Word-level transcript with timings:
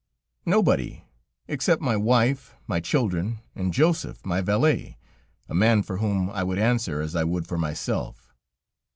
"Nobody, 0.47 1.03
except 1.47 1.79
my 1.79 1.95
wife, 1.95 2.55
my 2.65 2.79
children, 2.79 3.37
and 3.53 3.71
Joseph, 3.71 4.25
my 4.25 4.41
valet, 4.41 4.97
a 5.47 5.53
man 5.53 5.83
for 5.83 5.97
whom 5.97 6.31
I 6.31 6.41
would 6.43 6.57
answer 6.57 7.01
as 7.01 7.15
I 7.15 7.23
would 7.23 7.45
for 7.45 7.59
myself." 7.59 8.33